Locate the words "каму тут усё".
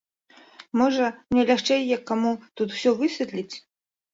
2.13-2.89